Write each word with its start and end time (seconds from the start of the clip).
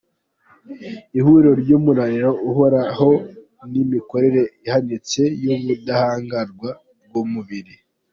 ihuriro 1.17 1.51
ry’umunaniro 1.61 2.31
uhoraho 2.49 3.09
n’imikorere 3.71 4.41
ihanitse 4.65 5.21
y’ubudahangarwa 5.43 6.69
bw’umubiri 7.05 7.75